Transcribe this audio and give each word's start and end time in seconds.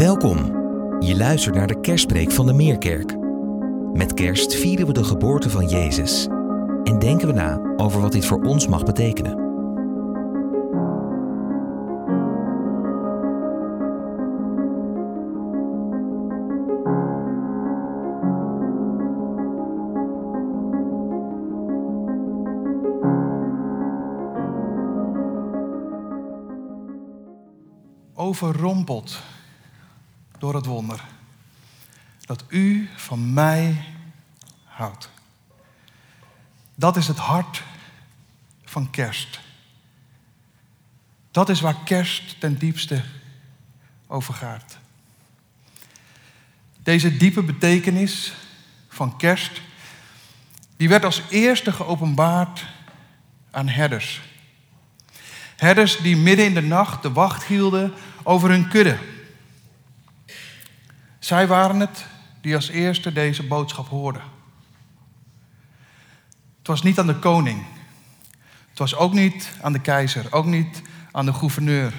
Welkom. 0.00 0.38
Je 1.00 1.16
luistert 1.16 1.54
naar 1.54 1.66
de 1.66 1.80
kerstpreek 1.80 2.30
van 2.30 2.46
de 2.46 2.52
Meerkerk. 2.52 3.16
Met 3.92 4.14
kerst 4.14 4.54
vieren 4.54 4.86
we 4.86 4.92
de 4.92 5.04
geboorte 5.04 5.50
van 5.50 5.68
Jezus 5.68 6.26
en 6.84 6.98
denken 6.98 7.26
we 7.26 7.32
na 7.32 7.74
over 7.76 8.00
wat 8.00 8.12
dit 8.12 8.24
voor 8.24 8.42
ons 8.42 8.66
mag 8.66 8.84
betekenen. 8.84 9.48
overrompeld 28.14 29.22
door 30.40 30.54
het 30.54 30.66
wonder 30.66 31.04
dat 32.20 32.44
u 32.48 32.88
van 32.96 33.32
mij 33.32 33.84
houdt. 34.64 35.10
Dat 36.74 36.96
is 36.96 37.06
het 37.06 37.18
hart 37.18 37.62
van 38.64 38.90
kerst. 38.90 39.40
Dat 41.30 41.48
is 41.48 41.60
waar 41.60 41.76
kerst 41.84 42.40
ten 42.40 42.58
diepste 42.58 43.02
over 44.06 44.34
gaat. 44.34 44.78
Deze 46.82 47.16
diepe 47.16 47.42
betekenis 47.42 48.32
van 48.88 49.16
kerst, 49.16 49.60
die 50.76 50.88
werd 50.88 51.04
als 51.04 51.22
eerste 51.30 51.72
geopenbaard 51.72 52.66
aan 53.50 53.68
herders. 53.68 54.20
Herders 55.56 55.96
die 55.96 56.16
midden 56.16 56.46
in 56.46 56.54
de 56.54 56.62
nacht 56.62 57.02
de 57.02 57.12
wacht 57.12 57.44
hielden 57.44 57.94
over 58.22 58.50
hun 58.50 58.68
kudde. 58.68 58.98
Zij 61.30 61.46
waren 61.46 61.80
het 61.80 62.06
die 62.40 62.54
als 62.54 62.68
eerste 62.68 63.12
deze 63.12 63.46
boodschap 63.46 63.88
hoorden. 63.88 64.22
Het 66.58 66.66
was 66.66 66.82
niet 66.82 66.98
aan 66.98 67.06
de 67.06 67.18
koning. 67.18 67.62
Het 68.68 68.78
was 68.78 68.96
ook 68.96 69.12
niet 69.12 69.52
aan 69.60 69.72
de 69.72 69.80
keizer, 69.80 70.26
ook 70.30 70.44
niet 70.44 70.82
aan 71.12 71.26
de 71.26 71.32
gouverneur. 71.32 71.92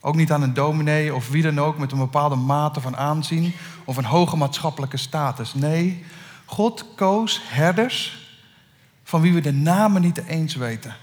Ook 0.00 0.14
niet 0.14 0.32
aan 0.32 0.42
een 0.42 0.54
dominee 0.54 1.14
of 1.14 1.28
wie 1.28 1.42
dan 1.42 1.60
ook 1.60 1.78
met 1.78 1.92
een 1.92 1.98
bepaalde 1.98 2.34
mate 2.34 2.80
van 2.80 2.96
aanzien 2.96 3.52
of 3.84 3.96
een 3.96 4.04
hoge 4.04 4.36
maatschappelijke 4.36 4.96
status. 4.96 5.54
Nee, 5.54 6.04
God 6.44 6.86
koos 6.94 7.40
herders 7.44 8.28
van 9.04 9.20
wie 9.20 9.32
we 9.32 9.40
de 9.40 9.52
namen 9.52 10.02
niet 10.02 10.24
eens 10.24 10.54
weten. 10.54 10.96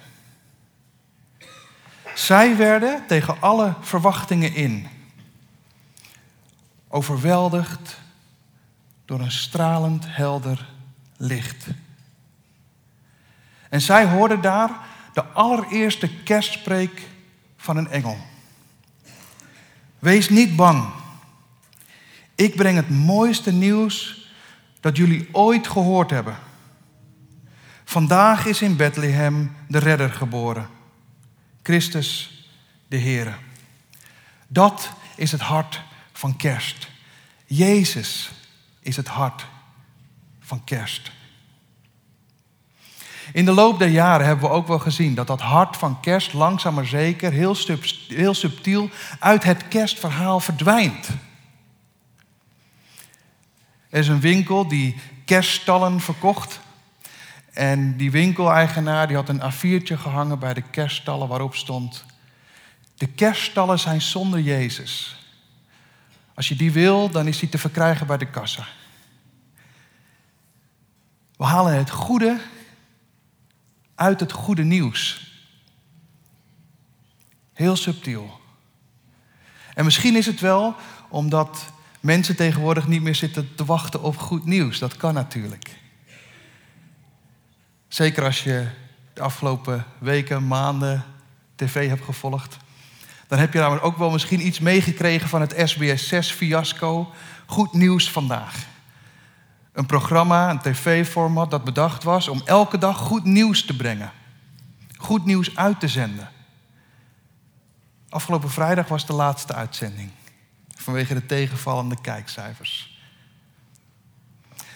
Zij 2.15 2.57
werden 2.57 3.03
tegen 3.07 3.41
alle 3.41 3.73
verwachtingen 3.81 4.53
in 4.53 4.87
overweldigd 6.87 7.97
door 9.05 9.19
een 9.19 9.31
stralend 9.31 10.05
helder 10.07 10.69
licht. 11.17 11.67
En 13.69 13.81
zij 13.81 14.05
hoorden 14.05 14.41
daar 14.41 14.71
de 15.13 15.23
allereerste 15.23 16.09
kerstspreek 16.23 17.07
van 17.57 17.77
een 17.77 17.87
engel. 17.87 18.17
Wees 19.99 20.29
niet 20.29 20.55
bang. 20.55 20.89
Ik 22.35 22.55
breng 22.55 22.75
het 22.75 22.89
mooiste 22.89 23.51
nieuws 23.51 24.25
dat 24.79 24.97
jullie 24.97 25.29
ooit 25.31 25.67
gehoord 25.67 26.09
hebben. 26.09 26.37
Vandaag 27.83 28.45
is 28.45 28.61
in 28.61 28.75
Bethlehem 28.75 29.55
de 29.67 29.77
redder 29.77 30.09
geboren. 30.09 30.67
Christus 31.63 32.31
de 32.87 32.99
Heere. 32.99 33.33
Dat 34.47 34.91
is 35.15 35.31
het 35.31 35.41
hart 35.41 35.81
van 36.17 36.35
kerst. 36.35 36.87
Jezus 37.45 38.31
is 38.79 38.95
het 38.95 39.07
hart 39.07 39.45
van 40.39 40.63
kerst. 40.63 41.11
In 43.33 43.45
de 43.45 43.51
loop 43.51 43.79
der 43.79 43.87
jaren 43.87 44.25
hebben 44.25 44.49
we 44.49 44.55
ook 44.55 44.67
wel 44.67 44.79
gezien 44.79 45.15
dat 45.15 45.27
dat 45.27 45.41
hart 45.41 45.77
van 45.77 45.99
kerst 45.99 46.33
langzaam 46.33 46.73
maar 46.73 46.85
zeker, 46.85 47.31
heel, 47.31 48.33
subtiel, 48.33 48.89
uit 49.19 49.43
het 49.43 49.67
kerstverhaal 49.67 50.39
verdwijnt. 50.39 51.07
Er 53.89 53.99
is 53.99 54.07
een 54.07 54.19
winkel 54.19 54.67
die 54.67 54.95
kerststallen 55.25 55.99
verkocht. 55.99 56.59
En 57.53 57.97
die 57.97 58.11
winkeleigenaar 58.11 59.07
die 59.07 59.15
had 59.15 59.29
een 59.29 59.41
A4'tje 59.41 59.97
gehangen 59.97 60.39
bij 60.39 60.53
de 60.53 60.61
kerststallen 60.61 61.27
waarop 61.27 61.55
stond: 61.55 62.05
De 62.95 63.07
kerststallen 63.07 63.79
zijn 63.79 64.01
zonder 64.01 64.39
Jezus. 64.39 65.17
Als 66.37 66.47
je 66.47 66.55
die 66.55 66.71
wil, 66.71 67.09
dan 67.09 67.27
is 67.27 67.39
die 67.39 67.49
te 67.49 67.57
verkrijgen 67.57 68.07
bij 68.07 68.17
de 68.17 68.29
kassa. 68.29 68.67
We 71.37 71.43
halen 71.43 71.77
het 71.77 71.89
goede 71.89 72.39
uit 73.95 74.19
het 74.19 74.31
goede 74.31 74.63
nieuws. 74.63 75.31
Heel 77.53 77.75
subtiel. 77.75 78.39
En 79.73 79.85
misschien 79.85 80.15
is 80.15 80.25
het 80.25 80.39
wel 80.39 80.75
omdat 81.09 81.65
mensen 81.99 82.35
tegenwoordig 82.35 82.87
niet 82.87 83.01
meer 83.01 83.15
zitten 83.15 83.55
te 83.55 83.65
wachten 83.65 84.03
op 84.03 84.17
goed 84.17 84.45
nieuws. 84.45 84.79
Dat 84.79 84.97
kan 84.97 85.13
natuurlijk. 85.13 85.79
Zeker 87.87 88.23
als 88.23 88.43
je 88.43 88.67
de 89.13 89.21
afgelopen 89.21 89.85
weken, 89.97 90.47
maanden 90.47 91.05
tv 91.55 91.87
hebt 91.87 92.03
gevolgd. 92.03 92.57
Dan 93.27 93.39
heb 93.39 93.53
je 93.53 93.59
namelijk 93.59 93.85
ook 93.85 93.97
wel 93.97 94.11
misschien 94.11 94.45
iets 94.45 94.59
meegekregen 94.59 95.29
van 95.29 95.41
het 95.41 95.53
SBS 95.63 96.07
6 96.07 96.31
fiasco. 96.31 97.13
Goed 97.45 97.73
nieuws 97.73 98.11
vandaag. 98.11 98.65
Een 99.73 99.85
programma, 99.85 100.49
een 100.49 100.59
tv-format 100.59 101.51
dat 101.51 101.63
bedacht 101.63 102.03
was 102.03 102.27
om 102.27 102.41
elke 102.45 102.77
dag 102.77 102.97
goed 102.97 103.23
nieuws 103.23 103.65
te 103.65 103.75
brengen. 103.75 104.11
Goed 104.97 105.25
nieuws 105.25 105.55
uit 105.55 105.79
te 105.79 105.87
zenden. 105.87 106.29
Afgelopen 108.09 108.49
vrijdag 108.49 108.87
was 108.87 109.05
de 109.05 109.13
laatste 109.13 109.53
uitzending. 109.53 110.09
Vanwege 110.75 111.13
de 111.13 111.25
tegenvallende 111.25 112.01
kijkcijfers. 112.01 112.99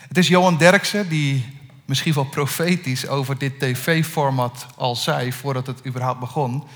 Het 0.07 0.17
is 0.17 0.27
Johan 0.27 0.57
Derksen 0.57 1.09
die 1.09 1.59
misschien 1.85 2.13
wel 2.13 2.25
profetisch 2.25 3.07
over 3.07 3.37
dit 3.37 3.59
tv-format 3.59 4.65
al 4.75 4.95
zei 4.95 5.33
voordat 5.33 5.67
het 5.67 5.85
überhaupt 5.85 6.19
begon. 6.19 6.67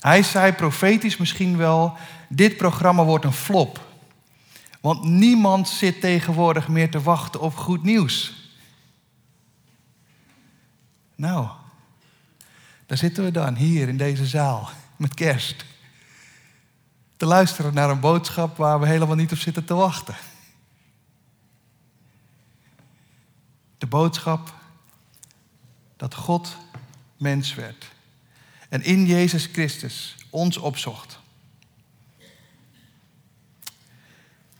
Hij 0.00 0.22
zei 0.22 0.52
profetisch 0.52 1.16
misschien 1.16 1.56
wel: 1.56 1.96
dit 2.28 2.56
programma 2.56 3.04
wordt 3.04 3.24
een 3.24 3.32
flop. 3.32 3.88
Want 4.80 5.04
niemand 5.04 5.68
zit 5.68 6.00
tegenwoordig 6.00 6.68
meer 6.68 6.90
te 6.90 7.00
wachten 7.00 7.40
op 7.40 7.56
goed 7.56 7.82
nieuws. 7.82 8.34
Nou, 11.14 11.48
daar 12.86 12.98
zitten 12.98 13.24
we 13.24 13.30
dan, 13.30 13.54
hier 13.54 13.88
in 13.88 13.96
deze 13.96 14.26
zaal, 14.26 14.70
met 14.96 15.14
kerst. 15.14 15.64
Te 17.16 17.26
luisteren 17.26 17.74
naar 17.74 17.90
een 17.90 18.00
boodschap 18.00 18.56
waar 18.56 18.80
we 18.80 18.86
helemaal 18.86 19.16
niet 19.16 19.32
op 19.32 19.38
zitten 19.38 19.64
te 19.64 19.74
wachten. 19.74 20.14
De 23.78 23.86
boodschap 23.86 24.54
dat 25.96 26.14
God 26.14 26.56
mens 27.16 27.54
werd 27.54 27.90
en 28.70 28.82
in 28.82 29.06
Jezus 29.06 29.48
Christus 29.52 30.16
ons 30.30 30.56
opzocht. 30.56 31.18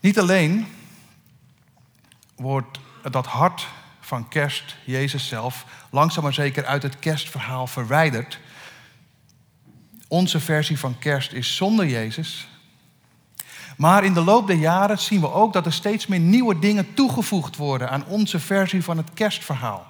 Niet 0.00 0.18
alleen 0.18 0.66
wordt 2.34 2.78
dat 3.10 3.26
hart 3.26 3.68
van 4.00 4.28
kerst, 4.28 4.76
Jezus 4.84 5.28
zelf, 5.28 5.64
langzaam 5.90 6.22
maar 6.22 6.34
zeker 6.34 6.64
uit 6.64 6.82
het 6.82 6.98
kerstverhaal 6.98 7.66
verwijderd. 7.66 8.40
Onze 10.08 10.40
versie 10.40 10.78
van 10.78 10.98
kerst 10.98 11.32
is 11.32 11.56
zonder 11.56 11.86
Jezus. 11.86 12.48
Maar 13.76 14.04
in 14.04 14.14
de 14.14 14.24
loop 14.24 14.46
der 14.46 14.56
jaren 14.56 14.98
zien 14.98 15.20
we 15.20 15.32
ook 15.32 15.52
dat 15.52 15.66
er 15.66 15.72
steeds 15.72 16.06
meer 16.06 16.20
nieuwe 16.20 16.58
dingen 16.58 16.94
toegevoegd 16.94 17.56
worden 17.56 17.90
aan 17.90 18.06
onze 18.06 18.40
versie 18.40 18.84
van 18.84 18.96
het 18.96 19.14
kerstverhaal. 19.14 19.89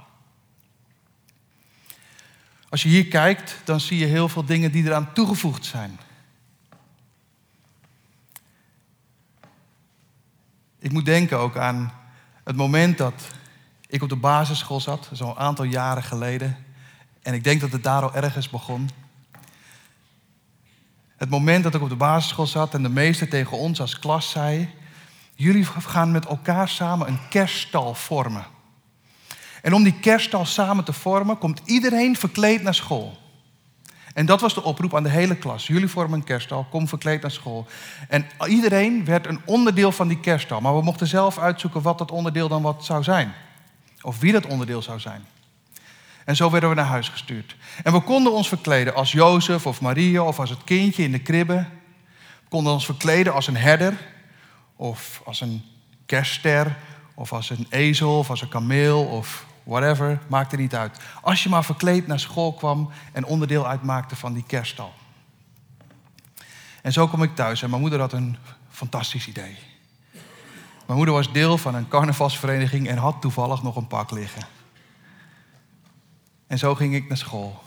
Als 2.71 2.83
je 2.83 2.89
hier 2.89 3.07
kijkt, 3.07 3.57
dan 3.65 3.81
zie 3.81 3.99
je 3.99 4.07
heel 4.07 4.29
veel 4.29 4.45
dingen 4.45 4.73
die 4.73 4.85
eraan 4.85 5.13
toegevoegd 5.13 5.65
zijn. 5.65 5.99
Ik 10.79 10.93
moet 10.93 11.05
denken 11.05 11.39
ook 11.39 11.57
aan 11.57 11.93
het 12.45 12.57
moment 12.57 12.99
dat 12.99 13.29
ik 13.87 14.03
op 14.03 14.09
de 14.09 14.17
basisschool 14.17 14.81
zat, 14.81 15.09
zo'n 15.13 15.37
aantal 15.37 15.65
jaren 15.65 16.03
geleden. 16.03 16.57
En 17.23 17.35
ik 17.35 17.45
denk 17.45 17.61
dat 17.61 17.73
het 17.73 17.83
daar 17.83 18.03
al 18.03 18.15
ergens 18.15 18.49
begon. 18.49 18.91
Het 21.17 21.31
moment 21.31 21.65
dat 21.65 21.75
ik 21.75 21.83
op 21.83 21.89
de 21.89 21.97
basisschool 21.97 22.47
zat 22.47 22.75
en 22.75 22.83
de 22.83 22.89
meester 22.89 23.29
tegen 23.29 23.59
ons 23.59 23.81
als 23.81 23.99
klas 23.99 24.31
zei: 24.31 24.75
Jullie 25.35 25.65
gaan 25.65 26.11
met 26.11 26.27
elkaar 26.27 26.69
samen 26.69 27.09
een 27.09 27.29
kerststal 27.29 27.95
vormen. 27.95 28.45
En 29.63 29.75
om 29.75 29.83
die 29.83 30.01
kerststal 30.01 30.45
samen 30.45 30.85
te 30.85 30.93
vormen, 30.93 31.39
komt 31.39 31.61
iedereen 31.65 32.17
verkleed 32.17 32.63
naar 32.63 32.75
school. 32.75 33.19
En 34.15 34.27
dat 34.27 34.41
was 34.41 34.55
de 34.55 34.63
oproep 34.63 34.97
aan 34.97 35.03
de 35.03 35.09
hele 35.09 35.37
klas. 35.37 35.67
Jullie 35.67 35.89
vormen 35.89 36.19
een 36.19 36.25
kerststal, 36.25 36.67
kom 36.71 36.89
verkleed 36.89 37.23
naar 37.23 37.31
school. 37.31 37.67
En 38.09 38.27
iedereen 38.49 39.05
werd 39.05 39.27
een 39.27 39.41
onderdeel 39.45 39.93
van 39.93 40.09
die 40.09 40.21
kerststal. 40.21 40.61
Maar 40.61 40.77
we 40.77 40.83
mochten 40.83 41.07
zelf 41.07 41.39
uitzoeken 41.39 41.83
wat 41.83 41.99
dat 41.99 42.11
onderdeel 42.11 42.49
dan 42.49 42.63
wat 42.63 42.85
zou 42.85 43.03
zijn. 43.03 43.33
Of 44.01 44.19
wie 44.19 44.33
dat 44.33 44.47
onderdeel 44.47 44.83
zou 44.83 45.01
zijn. 45.01 45.25
En 46.25 46.37
zo 46.37 46.51
werden 46.51 46.69
we 46.69 46.75
naar 46.75 46.85
huis 46.85 47.09
gestuurd. 47.09 47.57
En 47.83 47.93
we 47.93 48.01
konden 48.01 48.33
ons 48.33 48.49
verkleden 48.49 48.95
als 48.95 49.13
Jozef 49.13 49.67
of 49.67 49.81
Maria 49.81 50.23
of 50.23 50.39
als 50.39 50.51
het 50.51 50.65
kindje 50.65 51.03
in 51.03 51.13
de 51.13 51.19
kribbe. 51.19 51.67
We 52.43 52.49
konden 52.49 52.73
ons 52.73 52.85
verkleden 52.85 53.33
als 53.33 53.47
een 53.47 53.57
herder 53.57 53.97
of 54.77 55.23
als 55.25 55.41
een 55.41 55.65
kerstster 56.07 56.77
of 57.15 57.33
als 57.33 57.51
een 57.51 57.67
ezel 57.71 58.19
of 58.19 58.31
als 58.31 58.43
een 58.43 58.49
kameel 58.49 59.05
of 59.05 59.47
whatever, 59.71 60.19
maakt 60.29 60.53
er 60.53 60.59
niet 60.59 60.75
uit. 60.75 60.99
Als 61.23 61.43
je 61.43 61.49
maar 61.49 61.65
verkleed 61.65 62.07
naar 62.07 62.21
school 62.21 62.53
kwam 62.53 62.91
en 63.13 63.25
onderdeel 63.25 63.67
uitmaakte 63.67 64.17
van 64.17 64.33
die 64.33 64.45
kerststal. 64.47 64.93
En 66.83 66.93
zo 66.93 67.09
kom 67.09 67.23
ik 67.23 67.35
thuis 67.35 67.63
en 67.63 67.71
mijn 67.71 67.81
moeder 67.81 68.01
had 68.01 68.13
een 68.13 68.37
fantastisch 68.71 69.29
idee. 69.29 69.59
Mijn 70.87 70.99
moeder 70.99 71.15
was 71.15 71.33
deel 71.33 71.59
van 71.59 71.75
een 71.75 71.89
carnavalsvereniging 71.89 72.89
en 72.89 72.97
had 72.97 73.21
toevallig 73.21 73.63
nog 73.63 73.77
een 73.77 73.87
pak 73.87 74.11
liggen. 74.11 74.43
En 76.47 76.59
zo 76.59 76.75
ging 76.75 76.95
ik 76.95 77.09
naar 77.09 77.17
school. 77.17 77.63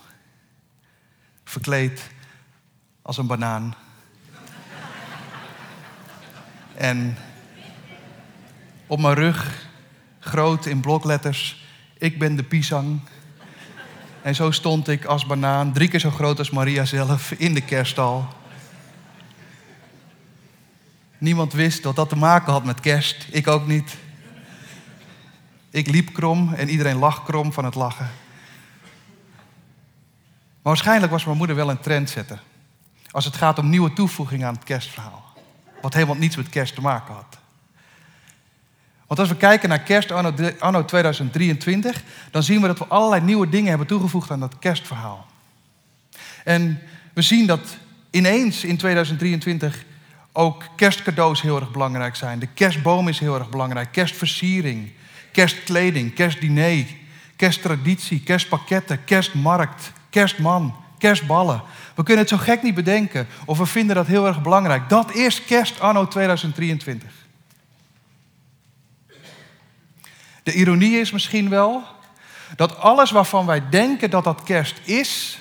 Verkleed 1.43 2.09
als 3.01 3.17
een 3.17 3.27
banaan. 3.27 3.75
en 6.75 7.17
op 8.87 8.99
mijn 8.99 9.15
rug, 9.15 9.67
groot 10.19 10.65
in 10.65 10.81
blokletters, 10.81 11.62
ik 12.03 12.19
ben 12.19 12.35
de 12.35 12.43
pisang. 12.43 12.99
En 14.21 14.35
zo 14.35 14.51
stond 14.51 14.87
ik 14.87 15.05
als 15.05 15.25
banaan, 15.25 15.73
drie 15.73 15.87
keer 15.87 15.99
zo 15.99 16.09
groot 16.09 16.39
als 16.39 16.49
Maria 16.49 16.85
zelf, 16.85 17.31
in 17.31 17.53
de 17.53 17.61
kerststal. 17.61 18.27
Niemand 21.17 21.53
wist 21.53 21.83
dat 21.83 21.95
dat 21.95 22.09
te 22.09 22.15
maken 22.15 22.51
had 22.51 22.63
met 22.63 22.79
kerst. 22.79 23.27
Ik 23.29 23.47
ook 23.47 23.67
niet. 23.67 23.97
Ik 25.69 25.87
liep 25.87 26.13
krom 26.13 26.53
en 26.53 26.69
iedereen 26.69 26.97
lag 26.97 27.23
krom 27.23 27.53
van 27.53 27.65
het 27.65 27.75
lachen. 27.75 28.09
Maar 30.61 30.73
waarschijnlijk 30.73 31.11
was 31.11 31.25
mijn 31.25 31.37
moeder 31.37 31.55
wel 31.55 31.69
een 31.69 31.79
trendsetter. 31.79 32.41
Als 33.11 33.25
het 33.25 33.35
gaat 33.35 33.59
om 33.59 33.69
nieuwe 33.69 33.93
toevoegingen 33.93 34.47
aan 34.47 34.53
het 34.53 34.63
kerstverhaal. 34.63 35.23
Wat 35.81 35.93
helemaal 35.93 36.15
niets 36.15 36.35
met 36.35 36.49
kerst 36.49 36.75
te 36.75 36.81
maken 36.81 37.13
had. 37.13 37.37
Want 39.13 39.25
als 39.25 39.37
we 39.37 39.45
kijken 39.45 39.69
naar 39.69 39.79
kerst 39.79 40.11
anno 40.59 40.85
2023, 40.85 42.03
dan 42.31 42.43
zien 42.43 42.61
we 42.61 42.67
dat 42.67 42.79
we 42.79 42.85
allerlei 42.85 43.21
nieuwe 43.21 43.49
dingen 43.49 43.69
hebben 43.69 43.87
toegevoegd 43.87 44.31
aan 44.31 44.39
dat 44.39 44.59
kerstverhaal. 44.59 45.25
En 46.43 46.81
we 47.13 47.21
zien 47.21 47.47
dat 47.47 47.77
ineens 48.11 48.63
in 48.63 48.77
2023 48.77 49.85
ook 50.31 50.63
kerstcadeaus 50.75 51.41
heel 51.41 51.59
erg 51.59 51.71
belangrijk 51.71 52.15
zijn. 52.15 52.39
De 52.39 52.47
kerstboom 52.53 53.07
is 53.07 53.19
heel 53.19 53.35
erg 53.35 53.49
belangrijk. 53.49 53.91
Kerstversiering, 53.91 54.91
kerstkleding, 55.31 56.13
kerstdiner, 56.13 56.85
kersttraditie, 57.35 58.23
kerstpakketten, 58.23 59.03
kerstmarkt, 59.03 59.91
kerstman, 60.09 60.75
kerstballen. 60.97 61.61
We 61.95 62.03
kunnen 62.03 62.21
het 62.21 62.33
zo 62.33 62.37
gek 62.37 62.63
niet 62.63 62.75
bedenken 62.75 63.27
of 63.45 63.57
we 63.57 63.65
vinden 63.65 63.95
dat 63.95 64.07
heel 64.07 64.27
erg 64.27 64.41
belangrijk. 64.41 64.89
Dat 64.89 65.15
is 65.15 65.45
kerst 65.45 65.79
anno 65.79 66.07
2023. 66.07 67.22
De 70.43 70.53
ironie 70.53 70.99
is 70.99 71.11
misschien 71.11 71.49
wel 71.49 71.83
dat 72.55 72.77
alles 72.77 73.11
waarvan 73.11 73.45
wij 73.45 73.69
denken 73.69 74.09
dat 74.09 74.23
dat 74.23 74.43
kerst 74.43 74.79
is, 74.83 75.39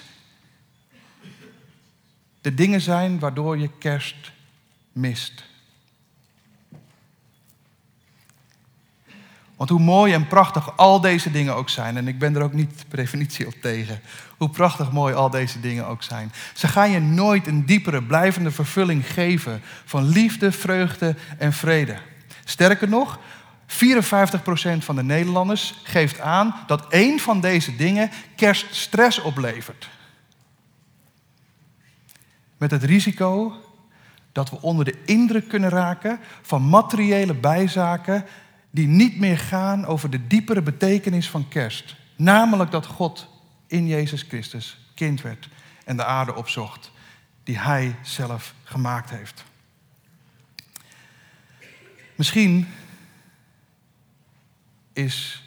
de 2.40 2.54
dingen 2.54 2.81
zijn 2.81 3.19
waardoor 3.19 3.58
je 3.58 3.70
kerst 3.78 4.32
mist. 4.93 5.50
Want 9.56 9.75
hoe 9.75 9.82
mooi 9.82 10.12
en 10.12 10.26
prachtig 10.26 10.76
al 10.76 11.00
deze 11.00 11.31
dingen 11.31 11.55
ook 11.55 11.69
zijn, 11.69 11.96
en 11.96 12.08
ik 12.08 12.19
ben 12.19 12.37
er 12.37 12.43
ook 12.43 12.52
niet 12.52 12.84
per 12.88 12.96
definitie 12.96 13.46
op 13.46 13.55
tegen, 13.60 14.00
hoe 14.37 14.50
prachtig 14.50 14.93
mooi 14.93 15.14
al 15.14 15.31
deze 15.31 15.60
dingen 15.60 15.87
ook 15.87 16.02
zijn, 16.02 16.32
ze 16.55 16.69
gaan 16.69 16.90
je 16.90 17.00
nooit 17.00 17.46
een 17.46 17.66
diepere, 17.66 18.02
blijvende 18.02 18.50
vervulling 18.50 19.12
geven 19.12 19.62
van 19.84 20.08
liefde, 20.08 20.52
vreugde 20.52 21.16
en 21.38 21.52
vrede. 21.52 21.96
Sterker 22.44 22.88
nog, 22.88 23.19
54% 23.72 23.74
van 24.78 24.96
de 24.96 25.02
Nederlanders 25.02 25.80
geeft 25.82 26.20
aan 26.20 26.54
dat 26.66 26.88
één 26.88 27.19
van 27.19 27.40
deze 27.40 27.76
dingen 27.76 28.10
kerststress 28.36 29.20
oplevert. 29.20 29.88
Met 32.56 32.70
het 32.70 32.82
risico 32.82 33.56
dat 34.32 34.50
we 34.50 34.60
onder 34.60 34.84
de 34.84 35.02
indruk 35.04 35.48
kunnen 35.48 35.70
raken 35.70 36.20
van 36.42 36.69
materiële 36.69 37.34
bijzaken 37.34 38.24
die 38.70 38.86
niet 38.86 39.19
meer 39.19 39.38
gaan 39.38 39.86
over 39.86 40.10
de 40.10 40.26
diepere 40.26 40.62
betekenis 40.62 41.30
van 41.30 41.48
kerst. 41.48 41.96
Namelijk 42.16 42.70
dat 42.70 42.86
God 42.86 43.28
in 43.66 43.86
Jezus 43.86 44.22
Christus 44.22 44.78
kind 44.94 45.22
werd 45.22 45.48
en 45.84 45.96
de 45.96 46.04
aarde 46.04 46.34
opzocht 46.34 46.90
die 47.44 47.58
Hij 47.58 47.96
zelf 48.02 48.54
gemaakt 48.64 49.10
heeft. 49.10 49.44
Misschien 52.14 52.69
is 54.93 55.43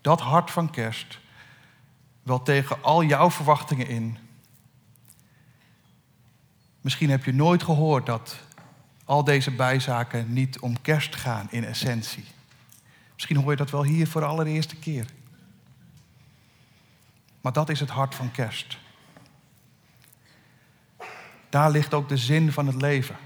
dat 0.00 0.20
hart 0.20 0.50
van 0.50 0.70
kerst 0.70 1.18
wel 2.22 2.42
tegen 2.42 2.82
al 2.82 3.04
jouw 3.04 3.30
verwachtingen 3.30 3.86
in. 3.86 4.18
Misschien 6.80 7.10
heb 7.10 7.24
je 7.24 7.32
nooit 7.32 7.62
gehoord 7.62 8.06
dat 8.06 8.36
al 9.04 9.24
deze 9.24 9.50
bijzaken 9.50 10.32
niet 10.32 10.58
om 10.58 10.80
kerst 10.80 11.16
gaan 11.16 11.46
in 11.50 11.64
essentie. 11.64 12.24
Misschien 13.14 13.36
hoor 13.36 13.50
je 13.50 13.56
dat 13.56 13.70
wel 13.70 13.84
hier 13.84 14.08
voor 14.08 14.20
de 14.20 14.26
allereerste 14.26 14.76
keer. 14.76 15.06
Maar 17.40 17.52
dat 17.52 17.68
is 17.68 17.80
het 17.80 17.90
hart 17.90 18.14
van 18.14 18.30
kerst. 18.30 18.78
Daar 21.48 21.70
ligt 21.70 21.94
ook 21.94 22.08
de 22.08 22.16
zin 22.16 22.52
van 22.52 22.66
het 22.66 22.80
leven. 22.80 23.16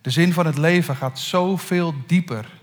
De 0.00 0.10
zin 0.10 0.32
van 0.32 0.46
het 0.46 0.58
leven 0.58 0.96
gaat 0.96 1.18
zoveel 1.18 1.94
dieper 2.06 2.55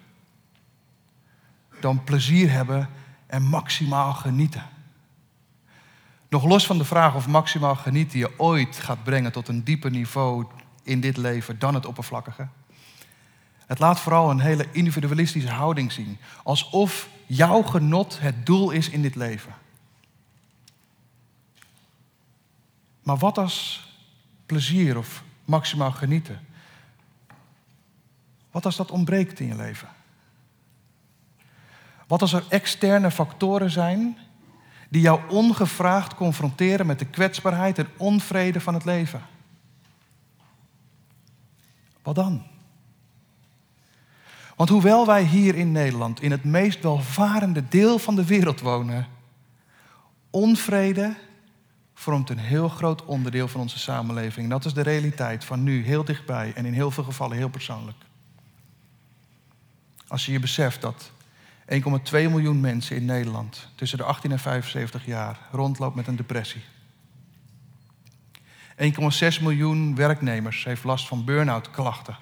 dan 1.84 2.04
plezier 2.04 2.52
hebben 2.52 2.90
en 3.28 3.44
maximaal 3.44 4.14
genieten. 4.14 4.64
Nog 6.30 6.44
los 6.44 6.66
van 6.66 6.78
de 6.78 6.86
vraag 6.86 7.16
of 7.16 7.28
maximaal 7.28 7.76
genieten 7.76 8.20
je 8.20 8.40
ooit 8.40 8.76
gaat 8.76 9.04
brengen 9.04 9.32
tot 9.32 9.48
een 9.48 9.64
dieper 9.64 9.92
niveau 9.92 10.46
in 10.84 11.02
dit 11.02 11.18
leven 11.18 11.60
dan 11.60 11.74
het 11.74 11.86
oppervlakkige. 11.86 12.48
Het 13.66 13.80
laat 13.80 14.00
vooral 14.00 14.30
een 14.30 14.40
hele 14.40 14.68
individualistische 14.72 15.50
houding 15.50 15.92
zien. 15.92 16.18
Alsof 16.44 17.10
jouw 17.26 17.62
genot 17.62 18.20
het 18.20 18.46
doel 18.46 18.72
is 18.72 18.90
in 18.90 19.02
dit 19.02 19.16
leven. 19.16 19.54
Maar 23.02 23.18
wat 23.18 23.38
als 23.38 23.88
plezier 24.46 24.98
of 24.98 25.24
maximaal 25.46 25.92
genieten? 25.92 26.48
Wat 28.52 28.66
als 28.66 28.76
dat 28.76 28.92
ontbreekt 28.92 29.40
in 29.40 29.48
je 29.48 29.56
leven? 29.56 29.90
Wat 32.08 32.22
als 32.22 32.34
er 32.34 32.46
externe 32.50 33.12
factoren 33.12 33.72
zijn 33.72 34.18
die 34.90 35.02
jou 35.02 35.20
ongevraagd 35.30 36.16
confronteren 36.16 36.86
met 36.86 37.00
de 37.00 37.06
kwetsbaarheid 37.06 37.78
en 37.78 37.88
onvrede 37.98 38.62
van 38.62 38.74
het 38.74 38.86
leven? 38.86 39.22
Wat 42.02 42.16
dan? 42.16 42.44
Want 44.56 44.70
hoewel 44.70 45.06
wij 45.06 45.24
hier 45.24 45.56
in 45.56 45.72
Nederland 45.72 46.22
in 46.22 46.32
het 46.32 46.44
meest 46.44 46.84
welvarende 46.84 47.68
deel 47.68 48.00
van 48.00 48.16
de 48.16 48.26
wereld 48.26 48.60
wonen, 48.60 49.08
onvrede 50.30 51.16
vormt 51.94 52.30
een 52.30 52.38
heel 52.38 52.70
groot 52.70 53.06
onderdeel 53.06 53.48
van 53.48 53.62
onze 53.62 53.80
samenleving. 53.80 54.50
Dat 54.50 54.66
is 54.66 54.74
de 54.74 54.82
realiteit 54.82 55.46
van 55.46 55.64
nu, 55.64 55.84
heel 55.84 56.04
dichtbij 56.04 56.54
en 56.56 56.66
in 56.66 56.74
heel 56.74 56.92
veel 56.92 57.04
gevallen 57.04 57.38
heel 57.38 57.50
persoonlijk. 57.50 57.98
Als 60.08 60.26
je 60.26 60.32
je 60.32 60.40
beseft 60.40 60.82
dat 60.82 61.12
1,2 61.66 61.80
miljoen 62.12 62.60
mensen 62.60 62.96
in 62.96 63.06
Nederland 63.06 63.68
tussen 63.76 63.98
de 63.98 64.04
18 64.04 64.32
en 64.32 64.40
75 64.40 65.06
jaar 65.06 65.40
rondloopt 65.52 65.96
met 65.96 66.08
een 66.08 66.16
depressie. 66.16 66.64
1,6 68.78 69.42
miljoen 69.42 69.96
werknemers 69.96 70.64
heeft 70.64 70.84
last 70.84 71.08
van 71.08 71.26
burn-out 71.26 71.72
klachten. 71.72 72.18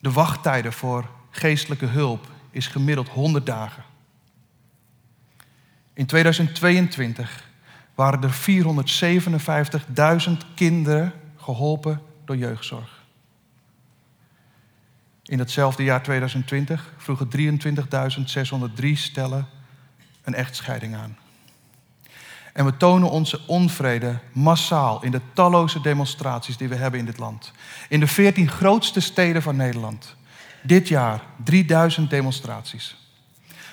De 0.00 0.12
wachttijden 0.12 0.72
voor 0.72 1.10
geestelijke 1.30 1.86
hulp 1.86 2.26
is 2.50 2.66
gemiddeld 2.66 3.08
100 3.08 3.46
dagen. 3.46 3.84
In 5.92 6.06
2022 6.06 7.48
waren 7.94 8.22
er 8.22 8.34
457.000 10.30 10.32
kinderen 10.54 11.12
geholpen 11.36 12.02
door 12.24 12.36
jeugdzorg. 12.36 12.99
In 15.30 15.38
hetzelfde 15.38 15.82
jaar 15.82 16.02
2020 16.02 16.92
vroegen 16.96 17.28
23.603 17.38 18.92
stellen 18.92 19.46
een 20.22 20.34
echtscheiding 20.34 20.94
aan. 20.94 21.16
En 22.52 22.64
we 22.64 22.76
tonen 22.76 23.10
onze 23.10 23.40
onvrede 23.46 24.18
massaal 24.32 25.02
in 25.02 25.10
de 25.10 25.20
talloze 25.32 25.80
demonstraties 25.80 26.56
die 26.56 26.68
we 26.68 26.74
hebben 26.74 27.00
in 27.00 27.06
dit 27.06 27.18
land. 27.18 27.52
In 27.88 28.00
de 28.00 28.06
14 28.06 28.48
grootste 28.48 29.00
steden 29.00 29.42
van 29.42 29.56
Nederland. 29.56 30.16
Dit 30.62 30.88
jaar 30.88 31.22
3000 31.44 32.10
demonstraties. 32.10 32.96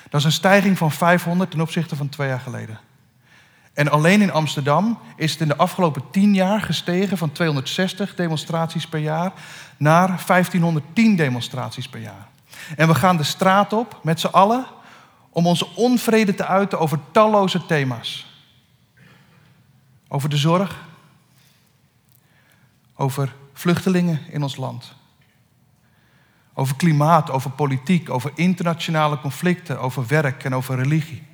Dat 0.08 0.20
is 0.20 0.26
een 0.26 0.32
stijging 0.32 0.78
van 0.78 0.92
500 0.92 1.50
ten 1.50 1.60
opzichte 1.60 1.96
van 1.96 2.08
twee 2.08 2.28
jaar 2.28 2.40
geleden. 2.40 2.78
En 3.78 3.90
alleen 3.90 4.22
in 4.22 4.32
Amsterdam 4.32 4.98
is 5.16 5.32
het 5.32 5.40
in 5.40 5.48
de 5.48 5.56
afgelopen 5.56 6.10
10 6.10 6.34
jaar 6.34 6.60
gestegen 6.60 7.18
van 7.18 7.32
260 7.32 8.14
demonstraties 8.14 8.86
per 8.86 9.00
jaar 9.00 9.32
naar 9.76 10.06
1510 10.26 11.16
demonstraties 11.16 11.88
per 11.88 12.00
jaar. 12.00 12.28
En 12.76 12.88
we 12.88 12.94
gaan 12.94 13.16
de 13.16 13.22
straat 13.22 13.72
op 13.72 14.00
met 14.02 14.20
z'n 14.20 14.26
allen 14.26 14.66
om 15.30 15.46
onze 15.46 15.66
onvrede 15.74 16.34
te 16.34 16.46
uiten 16.46 16.78
over 16.78 16.98
talloze 17.10 17.66
thema's. 17.66 18.26
Over 20.08 20.28
de 20.28 20.36
zorg, 20.36 20.84
over 22.94 23.34
vluchtelingen 23.52 24.20
in 24.30 24.42
ons 24.42 24.56
land, 24.56 24.94
over 26.54 26.76
klimaat, 26.76 27.30
over 27.30 27.50
politiek, 27.50 28.10
over 28.10 28.32
internationale 28.34 29.20
conflicten, 29.20 29.80
over 29.80 30.06
werk 30.06 30.44
en 30.44 30.54
over 30.54 30.76
religie. 30.76 31.26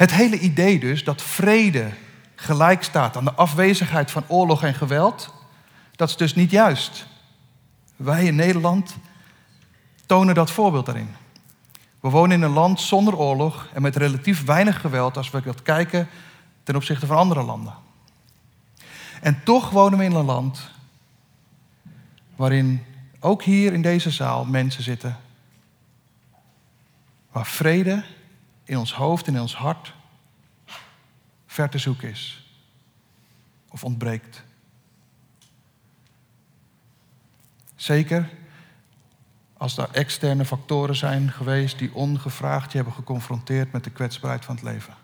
Het 0.00 0.12
hele 0.12 0.38
idee 0.38 0.78
dus 0.78 1.04
dat 1.04 1.22
vrede 1.22 1.90
gelijk 2.34 2.82
staat 2.82 3.16
aan 3.16 3.24
de 3.24 3.34
afwezigheid 3.34 4.10
van 4.10 4.24
oorlog 4.28 4.62
en 4.62 4.74
geweld, 4.74 5.34
dat 5.96 6.08
is 6.08 6.16
dus 6.16 6.34
niet 6.34 6.50
juist. 6.50 7.06
Wij 7.96 8.24
in 8.24 8.34
Nederland 8.34 8.96
tonen 10.06 10.34
dat 10.34 10.50
voorbeeld 10.50 10.86
daarin. 10.86 11.14
We 12.00 12.08
wonen 12.08 12.36
in 12.36 12.42
een 12.42 12.52
land 12.52 12.80
zonder 12.80 13.16
oorlog 13.16 13.68
en 13.72 13.82
met 13.82 13.96
relatief 13.96 14.44
weinig 14.44 14.80
geweld 14.80 15.16
als 15.16 15.30
we 15.30 15.42
dat 15.42 15.62
kijken 15.62 16.08
ten 16.62 16.76
opzichte 16.76 17.06
van 17.06 17.16
andere 17.16 17.42
landen. 17.42 17.74
En 19.20 19.40
toch 19.44 19.70
wonen 19.70 19.98
we 19.98 20.04
in 20.04 20.14
een 20.14 20.24
land 20.24 20.70
waarin 22.36 22.84
ook 23.18 23.42
hier 23.42 23.72
in 23.72 23.82
deze 23.82 24.10
zaal 24.10 24.44
mensen 24.44 24.82
zitten 24.82 25.16
waar 27.30 27.46
vrede 27.46 28.04
in 28.70 28.78
ons 28.78 28.92
hoofd 28.92 29.26
en 29.26 29.34
in 29.34 29.40
ons 29.40 29.54
hart 29.54 29.94
ver 31.46 31.68
te 31.68 31.78
zoeken 31.78 32.10
is 32.10 32.52
of 33.68 33.84
ontbreekt. 33.84 34.42
Zeker 37.76 38.28
als 39.56 39.76
er 39.76 39.88
externe 39.92 40.44
factoren 40.44 40.96
zijn 40.96 41.30
geweest 41.30 41.78
die 41.78 41.94
ongevraagd 41.94 42.70
je 42.70 42.76
hebben 42.76 42.94
geconfronteerd 42.94 43.72
met 43.72 43.84
de 43.84 43.90
kwetsbaarheid 43.90 44.44
van 44.44 44.54
het 44.54 44.64
leven. 44.64 44.94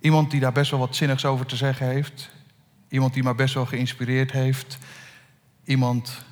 Iemand 0.00 0.30
die 0.30 0.40
daar 0.40 0.52
best 0.52 0.70
wel 0.70 0.80
wat 0.80 0.96
zinnigs 0.96 1.24
over 1.24 1.46
te 1.46 1.56
zeggen 1.56 1.86
heeft. 1.86 2.30
Iemand 2.88 3.14
die 3.14 3.22
maar 3.22 3.34
best 3.34 3.54
wel 3.54 3.66
geïnspireerd 3.66 4.32
heeft. 4.32 4.78
Iemand 5.64 6.24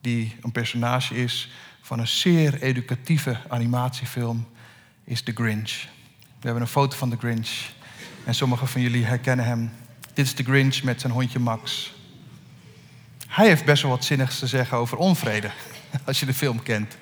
die 0.00 0.36
een 0.40 0.52
personage 0.52 1.14
is 1.14 1.50
van 1.86 1.98
een 1.98 2.08
zeer 2.08 2.62
educatieve 2.62 3.40
animatiefilm 3.48 4.48
is 5.04 5.22
The 5.22 5.32
Grinch. 5.32 5.70
We 6.18 6.44
hebben 6.44 6.62
een 6.62 6.68
foto 6.68 6.96
van 6.96 7.10
The 7.10 7.16
Grinch 7.16 7.50
en 8.24 8.34
sommigen 8.34 8.68
van 8.68 8.80
jullie 8.80 9.04
herkennen 9.04 9.44
hem. 9.44 9.70
Dit 10.14 10.26
is 10.26 10.32
The 10.32 10.42
Grinch 10.42 10.82
met 10.82 11.00
zijn 11.00 11.12
hondje 11.12 11.38
Max. 11.38 11.94
Hij 13.26 13.46
heeft 13.46 13.64
best 13.64 13.82
wel 13.82 13.90
wat 13.90 14.04
zinnigs 14.04 14.38
te 14.38 14.46
zeggen 14.46 14.78
over 14.78 14.96
onvrede, 14.96 15.50
als 16.06 16.20
je 16.20 16.26
de 16.26 16.34
film 16.34 16.62
kent. 16.62 16.96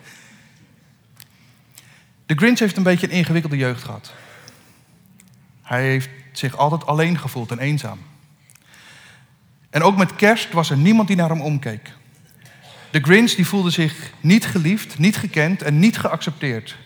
The 2.27 2.35
Grinch 2.35 2.59
heeft 2.59 2.77
een 2.77 2.83
beetje 2.83 3.07
een 3.07 3.17
ingewikkelde 3.17 3.57
jeugd 3.57 3.83
gehad. 3.83 4.13
Hij 5.63 5.83
heeft 5.83 6.11
zich 6.33 6.57
altijd 6.57 6.87
alleen 6.87 7.19
gevoeld 7.19 7.51
en 7.51 7.59
eenzaam. 7.59 7.99
En 9.71 9.83
ook 9.83 9.97
met 9.97 10.17
kerst 10.17 10.53
was 10.53 10.71
er 10.71 10.77
niemand 10.77 11.09
die 11.09 11.17
naar 11.17 11.29
hem 11.29 11.41
omkeek. 11.41 11.93
De 12.95 13.01
Grinch 13.03 13.33
die 13.33 13.47
voelde 13.47 13.71
zich 13.71 14.13
niet 14.21 14.47
geliefd, 14.47 14.99
niet 14.99 15.17
gekend 15.17 15.63
en 15.63 15.79
niet 15.79 15.99
geaccepteerd. 15.99 16.77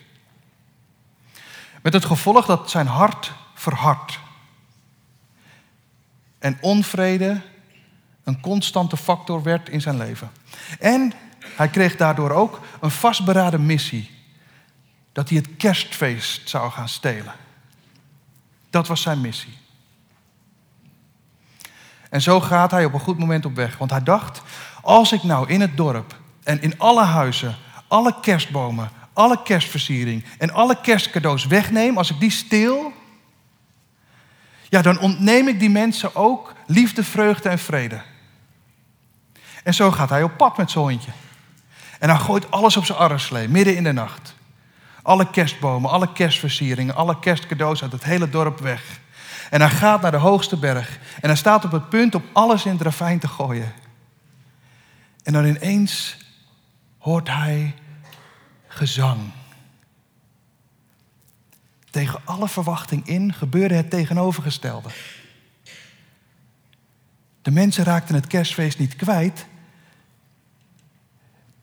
Met 1.83 1.93
het 1.93 2.05
gevolg 2.05 2.47
dat 2.47 2.71
zijn 2.71 2.87
hart 2.87 3.33
verhardt. 3.55 4.19
En 6.39 6.59
onvrede 6.61 7.43
een 8.25 8.41
constante 8.41 8.97
factor 8.97 9.43
werd 9.43 9.69
in 9.69 9.81
zijn 9.81 9.97
leven. 9.97 10.31
En 10.79 11.13
hij 11.41 11.69
kreeg 11.69 11.97
daardoor 11.97 12.31
ook 12.31 12.61
een 12.81 12.91
vastberaden 12.91 13.67
missie. 13.67 14.11
Dat 15.13 15.29
hij 15.29 15.39
het 15.39 15.57
kerstfeest 15.57 16.49
zou 16.49 16.71
gaan 16.71 16.89
stelen. 16.89 17.35
Dat 18.71 18.87
was 18.87 19.03
zijn 19.03 19.21
missie. 19.21 19.59
En 22.11 22.23
zo 22.23 22.41
gaat 22.41 22.71
hij 22.71 22.85
op 22.85 22.93
een 22.93 23.01
goed 23.01 23.19
moment 23.19 23.45
op 23.45 23.55
weg. 23.55 23.79
Want 23.79 23.91
hij 23.91 24.03
dacht, 24.03 24.43
als 24.89 25.13
ik 25.13 25.23
nou 25.23 25.49
in 25.49 25.61
het 25.61 25.77
dorp 25.77 26.17
en 26.43 26.63
in 26.63 26.79
alle 26.79 27.05
huizen, 27.05 27.57
alle 27.89 28.15
kerstbomen, 28.21 28.91
alle 29.13 29.43
kerstversiering 29.43 30.25
en 30.39 30.53
alle 30.53 30.81
kerstcadeaus 30.81 31.47
wegneem, 31.47 31.97
als 31.99 32.11
ik 32.11 32.21
die 32.21 32.31
steel, 32.31 32.93
ja, 34.69 34.83
dan 34.83 35.01
ontneem 35.01 35.49
ik 35.49 35.61
die 35.61 35.71
mensen 35.71 36.15
ook 36.15 36.55
liefde, 36.67 37.05
vreugde 37.05 37.49
en 37.49 37.59
vrede. 37.59 38.03
En 39.63 39.75
zo 39.75 39.91
gaat 39.91 40.09
hij 40.09 40.23
op 40.23 40.37
pad 40.37 40.57
met 40.57 40.71
zijn 40.71 40.85
hondje. 40.85 41.11
En 41.99 42.09
hij 42.09 42.19
gooit 42.19 42.51
alles 42.51 42.77
op 42.77 42.85
zijn 42.85 42.99
arreslee, 42.99 43.49
midden 43.49 43.77
in 43.77 43.85
de 43.85 43.93
nacht. 43.93 44.35
Alle 45.03 45.31
kerstbomen, 45.31 45.91
alle 45.91 46.13
kerstversieringen, 46.13 46.95
alle 46.95 47.19
kerstcadeaus 47.19 47.83
uit 47.83 47.93
het 47.93 48.05
hele 48.05 48.31
dorp 48.31 48.59
weg. 48.59 49.01
En 49.51 49.61
hij 49.61 49.71
gaat 49.71 50.01
naar 50.03 50.11
de 50.11 50.17
hoogste 50.17 50.57
berg. 50.57 50.99
En 51.21 51.29
hij 51.29 51.39
staat 51.39 51.65
op 51.65 51.73
het 51.73 51.89
punt 51.89 52.15
om 52.15 52.25
alles 52.33 52.65
in 52.65 52.73
het 52.73 52.83
ravijn 52.83 53.19
te 53.19 53.29
gooien. 53.29 53.73
En 55.29 55.35
dan 55.35 55.47
ineens 55.47 56.17
hoort 56.99 57.29
hij 57.29 57.75
gezang. 58.67 59.21
Tegen 61.91 62.21
alle 62.25 62.49
verwachting 62.49 63.07
in 63.07 63.33
gebeurde 63.33 63.75
het 63.75 63.91
tegenovergestelde. 63.91 64.89
De 67.43 67.51
mensen 67.51 67.85
raakten 67.85 68.15
het 68.15 68.27
kerstfeest 68.27 68.79
niet 68.79 68.97
kwijt. 68.97 69.47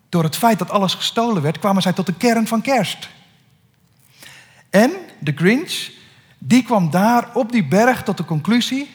Door 0.09 0.23
het 0.23 0.35
feit 0.35 0.59
dat 0.59 0.69
alles 0.69 0.93
gestolen 0.93 1.41
werd, 1.41 1.59
kwamen 1.59 1.81
zij 1.81 1.93
tot 1.93 2.05
de 2.05 2.17
kern 2.17 2.47
van 2.47 2.61
kerst. 2.61 3.09
En 4.69 4.91
de 5.19 5.31
Grinch, 5.35 5.89
die 6.37 6.63
kwam 6.63 6.89
daar 6.89 7.35
op 7.35 7.51
die 7.51 7.67
berg 7.67 8.03
tot 8.03 8.17
de 8.17 8.25
conclusie: 8.25 8.94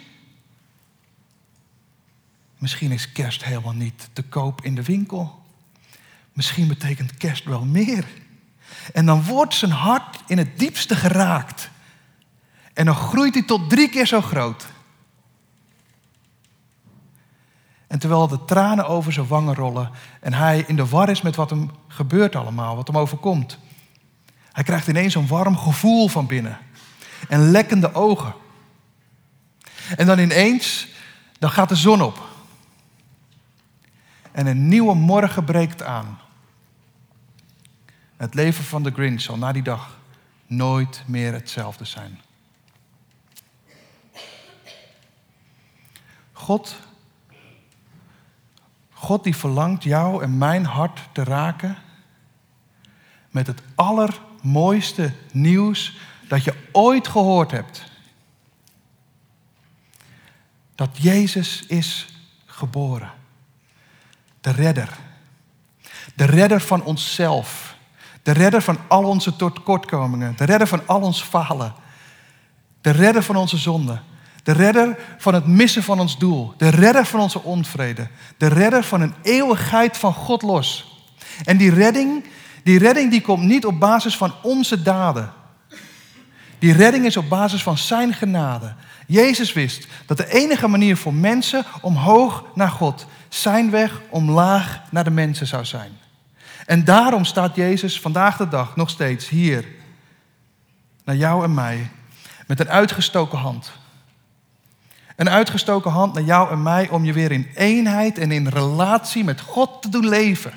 misschien 2.61 2.93
is 2.93 3.13
kerst 3.13 3.45
helemaal 3.45 3.73
niet 3.73 4.09
te 4.13 4.23
koop 4.23 4.65
in 4.65 4.75
de 4.75 4.83
winkel. 4.83 5.43
Misschien 6.33 6.69
betekent 6.69 7.17
kerst 7.17 7.45
wel 7.45 7.65
meer. 7.65 8.05
En 8.93 9.07
dan 9.07 9.25
wordt 9.25 9.55
zijn 9.55 9.71
hart 9.71 10.23
in 10.27 10.39
het 10.39 10.59
diepste 10.59 10.97
geraakt. 10.97 11.71
En 12.73 12.85
dan 12.85 12.95
groeit 12.95 13.35
hij 13.35 13.43
tot 13.43 13.71
drie 13.71 13.89
keer 13.89 14.07
zo 14.07 14.21
groot. 14.21 14.67
En 17.87 17.99
terwijl 17.99 18.29
de 18.29 18.45
tranen 18.45 18.87
over 18.87 19.13
zijn 19.13 19.27
wangen 19.27 19.55
rollen 19.55 19.91
en 20.21 20.33
hij 20.33 20.65
in 20.67 20.77
de 20.77 20.87
war 20.87 21.09
is 21.09 21.23
met 21.23 21.37
wat 21.37 21.51
hem 21.51 21.71
gebeurt 21.89 22.37
allemaal, 22.37 22.77
wat 22.77 22.87
hem 22.87 22.99
overkomt. 22.99 23.59
Hij 24.53 24.65
krijgt 24.65 24.89
ineens 24.89 25.15
een 25.15 25.27
warm 25.27 25.57
gevoel 25.57 26.09
van 26.09 26.27
binnen 26.27 26.59
en 27.29 27.51
lekkende 27.51 27.95
ogen. 27.95 28.35
En 29.97 30.07
dan 30.07 30.19
ineens, 30.19 30.89
dan 31.39 31.51
gaat 31.51 31.69
de 31.69 31.77
zon 31.77 32.03
op. 32.03 32.30
En 34.41 34.47
een 34.47 34.69
nieuwe 34.69 34.95
morgen 34.95 35.45
breekt 35.45 35.83
aan. 35.83 36.19
Het 38.17 38.35
leven 38.35 38.65
van 38.65 38.83
de 38.83 38.91
Grinch 38.91 39.21
zal 39.21 39.37
na 39.39 39.53
die 39.53 39.63
dag 39.63 39.99
nooit 40.47 41.03
meer 41.07 41.33
hetzelfde 41.33 41.85
zijn. 41.85 42.21
God 46.33 46.77
God 48.91 49.25
die 49.25 49.37
verlangt 49.37 49.83
jou 49.83 50.23
en 50.23 50.39
mijn 50.39 50.65
hart 50.65 51.01
te 51.13 51.25
raken 51.25 51.77
met 53.31 53.47
het 53.47 53.63
allermooiste 53.75 55.13
nieuws 55.33 55.99
dat 56.29 56.45
je 56.45 56.69
ooit 56.73 57.09
gehoord 57.09 57.51
hebt. 57.51 57.85
Dat 60.75 60.99
Jezus 60.99 61.67
is 61.67 62.15
geboren. 62.47 63.19
De 64.41 64.51
redder. 64.51 64.89
De 66.15 66.25
redder 66.25 66.61
van 66.61 66.83
onszelf. 66.83 67.77
De 68.23 68.33
redder 68.33 68.63
van 68.63 68.79
al 68.89 69.05
onze 69.05 69.37
tekortkomingen. 69.37 70.35
De 70.37 70.45
redder 70.45 70.67
van 70.67 70.83
al 70.87 71.01
ons 71.01 71.23
falen. 71.23 71.75
De 72.81 72.91
redder 72.91 73.23
van 73.23 73.37
onze 73.37 73.57
zonden. 73.57 74.03
De 74.43 74.53
redder 74.53 74.99
van 75.19 75.35
het 75.35 75.47
missen 75.47 75.83
van 75.83 76.01
ons 76.01 76.19
doel. 76.19 76.55
De 76.57 76.69
redder 76.69 77.07
van 77.07 77.21
onze 77.21 77.43
onvrede. 77.43 78.09
De 78.37 78.47
redder 78.47 78.85
van 78.85 79.01
een 79.01 79.15
eeuwigheid 79.23 79.97
van 79.97 80.15
God 80.15 80.43
los. 80.43 80.99
En 81.45 81.57
die 81.57 81.71
redding, 81.71 82.25
die 82.63 82.79
redding 82.79 83.11
die 83.11 83.21
komt 83.21 83.45
niet 83.45 83.67
op 83.67 83.81
basis 83.81 84.17
van 84.17 84.33
onze 84.43 84.83
daden. 84.83 85.33
Die 86.59 86.73
redding 86.73 87.05
is 87.05 87.17
op 87.17 87.29
basis 87.29 87.63
van 87.63 87.79
Zijn 87.79 88.15
genade. 88.15 88.75
Jezus 89.11 89.53
wist 89.53 89.87
dat 90.07 90.17
de 90.17 90.33
enige 90.33 90.69
manier 90.69 90.97
voor 90.97 91.15
mensen 91.15 91.65
omhoog 91.81 92.45
naar 92.55 92.71
God 92.71 93.07
Zijn 93.29 93.71
weg 93.71 94.01
omlaag 94.11 94.83
naar 94.91 95.05
de 95.05 95.11
mensen 95.11 95.47
zou 95.47 95.65
zijn. 95.65 95.99
En 96.67 96.85
daarom 96.85 97.25
staat 97.25 97.57
Jezus 97.57 98.01
vandaag 98.01 98.37
de 98.37 98.49
dag 98.49 98.77
nog 98.77 98.91
steeds 98.91 99.29
hier, 99.29 99.65
naar 101.05 101.17
jou 101.17 101.45
en 101.45 101.55
mij, 101.55 101.91
met 102.47 102.61
een 102.61 102.69
uitgestoken 102.69 103.39
hand. 103.39 103.73
Een 105.17 105.31
uitgestoken 105.31 105.91
hand 105.91 106.15
naar 106.15 106.23
jou 106.23 106.51
en 106.51 106.63
mij 106.63 106.89
om 106.89 107.05
je 107.05 107.13
weer 107.13 107.33
in 107.33 107.51
eenheid 107.55 108.19
en 108.19 108.33
in 108.33 108.49
relatie 108.49 109.25
met 109.25 109.41
God 109.41 109.83
te 109.83 109.89
doen 109.89 110.09
leven. 110.09 110.53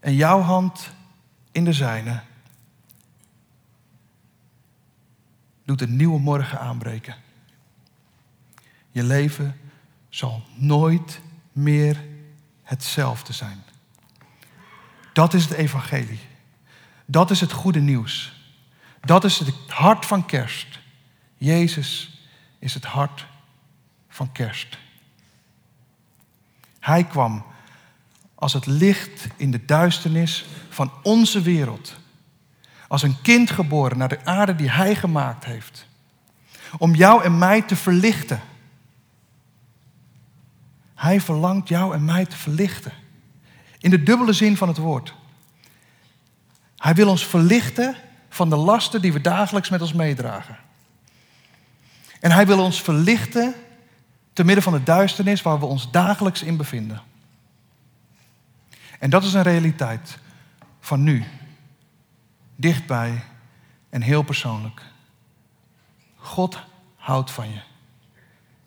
En 0.00 0.14
jouw 0.14 0.40
hand 0.40 0.90
in 1.52 1.64
de 1.64 1.72
zijne 1.72 2.20
doet 5.64 5.80
een 5.80 5.96
nieuwe 5.96 6.18
morgen 6.18 6.60
aanbreken. 6.60 7.14
Je 8.90 9.02
leven 9.02 9.56
zal 10.08 10.42
nooit 10.54 11.20
meer 11.52 12.04
hetzelfde 12.62 13.32
zijn. 13.32 13.62
Dat 15.12 15.34
is 15.34 15.44
het 15.44 15.52
evangelie. 15.52 16.20
Dat 17.06 17.30
is 17.30 17.40
het 17.40 17.52
goede 17.52 17.80
nieuws. 17.80 18.40
Dat 19.00 19.24
is 19.24 19.38
het 19.38 19.54
hart 19.66 20.06
van 20.06 20.26
kerst. 20.26 20.78
Jezus 21.36 22.20
is 22.58 22.74
het 22.74 22.84
hart 22.84 23.26
van 24.08 24.32
kerst. 24.32 24.78
Hij 26.80 27.04
kwam 27.04 27.44
als 28.34 28.52
het 28.52 28.66
licht 28.66 29.26
in 29.36 29.50
de 29.50 29.64
duisternis 29.64 30.44
van 30.68 30.92
onze 31.02 31.42
wereld. 31.42 31.96
Als 32.92 33.02
een 33.02 33.20
kind 33.22 33.50
geboren 33.50 33.98
naar 33.98 34.08
de 34.08 34.24
aarde 34.24 34.54
die 34.54 34.70
Hij 34.70 34.94
gemaakt 34.94 35.44
heeft. 35.44 35.86
Om 36.78 36.94
jou 36.94 37.24
en 37.24 37.38
mij 37.38 37.62
te 37.62 37.76
verlichten. 37.76 38.40
Hij 40.94 41.20
verlangt 41.20 41.68
jou 41.68 41.94
en 41.94 42.04
mij 42.04 42.26
te 42.26 42.36
verlichten. 42.36 42.92
In 43.78 43.90
de 43.90 44.02
dubbele 44.02 44.32
zin 44.32 44.56
van 44.56 44.68
het 44.68 44.76
woord. 44.76 45.14
Hij 46.76 46.94
wil 46.94 47.08
ons 47.08 47.26
verlichten 47.26 47.96
van 48.28 48.50
de 48.50 48.56
lasten 48.56 49.00
die 49.02 49.12
we 49.12 49.20
dagelijks 49.20 49.68
met 49.68 49.80
ons 49.80 49.92
meedragen. 49.92 50.56
En 52.20 52.30
hij 52.30 52.46
wil 52.46 52.60
ons 52.60 52.82
verlichten 52.82 53.54
te 54.32 54.44
midden 54.44 54.64
van 54.64 54.72
de 54.72 54.82
duisternis 54.82 55.42
waar 55.42 55.58
we 55.58 55.66
ons 55.66 55.90
dagelijks 55.90 56.42
in 56.42 56.56
bevinden. 56.56 57.02
En 58.98 59.10
dat 59.10 59.24
is 59.24 59.32
een 59.32 59.42
realiteit 59.42 60.18
van 60.80 61.02
nu, 61.02 61.24
dichtbij 62.62 63.24
en 63.90 64.02
heel 64.02 64.22
persoonlijk. 64.22 64.82
God 66.16 66.58
houdt 66.96 67.30
van 67.30 67.50
je. 67.50 67.60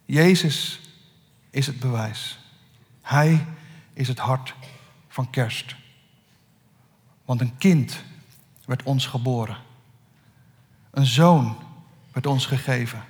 Jezus 0.06 0.80
is 1.50 1.68
het 1.68 1.80
bewijs. 1.80 2.40
Hij 3.02 3.46
is 3.94 4.08
het 4.08 4.20
hart 4.20 4.54
van 5.08 5.30
kerst. 5.30 5.76
Want 7.26 7.42
een 7.42 7.58
kind 7.58 8.04
werd 8.66 8.84
ons 8.84 9.06
geboren. 9.06 9.58
Een 10.92 11.06
zoon 11.06 11.58
werd 12.12 12.26
ons 12.26 12.46
gegeven. 12.46 13.04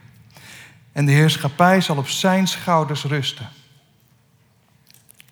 En 0.92 1.06
de 1.06 1.12
heerschappij 1.12 1.82
zal 1.82 1.98
op 1.98 2.08
zijn 2.08 2.48
schouders 2.48 3.04
rusten. 3.04 3.50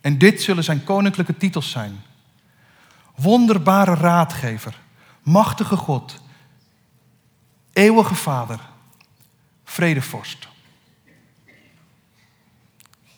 En 0.02 0.18
dit 0.18 0.42
zullen 0.42 0.64
zijn 0.64 0.84
koninklijke 0.84 1.38
titels 1.38 1.72
zijn. 1.72 2.02
Wonderbare 3.16 3.96
raadgever, 3.96 4.80
machtige 5.24 5.76
God, 5.76 6.22
eeuwige 7.74 8.16
Vader, 8.16 8.60
vredevorst. 9.64 10.48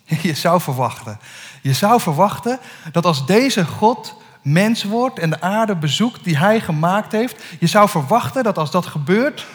Je 0.21 0.33
zou 0.33 0.61
verwachten. 0.61 1.19
Je 1.61 1.73
zou 1.73 2.01
verwachten 2.01 2.59
dat 2.91 3.05
als 3.05 3.25
deze 3.25 3.65
God 3.65 4.15
mens 4.41 4.83
wordt 4.83 5.19
en 5.19 5.29
de 5.29 5.41
aarde 5.41 5.75
bezoekt 5.75 6.23
die 6.23 6.37
hij 6.37 6.61
gemaakt 6.61 7.11
heeft, 7.11 7.43
je 7.59 7.67
zou 7.67 7.89
verwachten 7.89 8.43
dat 8.43 8.57
als 8.57 8.71
dat 8.71 8.85
gebeurt, 8.85 9.45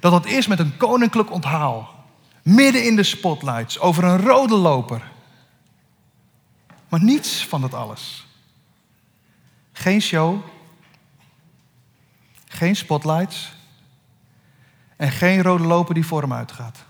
dat 0.00 0.12
dat 0.12 0.26
is 0.26 0.46
met 0.46 0.58
een 0.58 0.76
koninklijk 0.76 1.30
onthaal. 1.30 1.94
Midden 2.42 2.84
in 2.84 2.96
de 2.96 3.02
spotlights, 3.02 3.78
over 3.78 4.04
een 4.04 4.20
rode 4.20 4.54
loper. 4.54 5.10
Maar 6.88 7.02
niets 7.02 7.46
van 7.46 7.60
dat 7.60 7.74
alles. 7.74 8.26
Geen 9.72 10.00
show, 10.00 10.42
geen 12.60 12.76
spotlights 12.76 13.52
en 14.96 15.10
geen 15.10 15.42
rode 15.42 15.64
loper 15.64 15.94
die 15.94 16.06
voor 16.06 16.20
hem 16.20 16.32
uitgaat. 16.32 16.84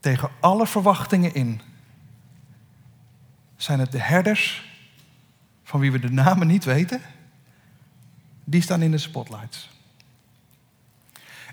Tegen 0.00 0.30
alle 0.40 0.66
verwachtingen 0.66 1.34
in 1.34 1.60
zijn 3.56 3.78
het 3.78 3.92
de 3.92 4.00
herders, 4.00 4.70
van 5.62 5.80
wie 5.80 5.92
we 5.92 5.98
de 5.98 6.10
namen 6.10 6.46
niet 6.46 6.64
weten, 6.64 7.00
die 8.44 8.62
staan 8.62 8.82
in 8.82 8.90
de 8.90 8.98
spotlights. 8.98 9.70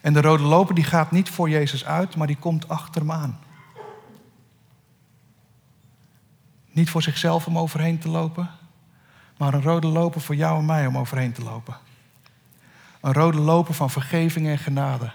En 0.02 0.14
de 0.14 0.22
rode 0.22 0.44
loper 0.44 0.76
die 0.76 0.84
gaat 0.84 1.12
niet 1.12 1.30
voor 1.30 1.50
Jezus 1.50 1.86
uit, 1.86 2.16
maar 2.16 2.28
die 2.28 2.38
komt 2.38 2.70
achter 2.70 3.02
hem 3.02 3.12
aan. 3.12 3.40
Niet 6.72 6.90
voor 6.90 7.02
zichzelf 7.02 7.48
om 7.48 7.58
overheen 7.58 8.00
te 8.00 8.10
lopen, 8.10 8.50
maar 9.38 9.54
een 9.54 9.62
rode 9.62 9.88
loper 9.88 10.22
voor 10.22 10.36
jou 10.36 10.60
en 10.60 10.66
mij 10.66 10.88
om 10.88 10.98
overheen 10.98 11.34
te 11.34 11.44
lopen. 11.44 11.78
Een 13.02 13.14
rode 13.14 13.40
loper 13.40 13.74
van 13.74 13.90
vergeving 13.90 14.48
en 14.48 14.58
genade. 14.58 15.12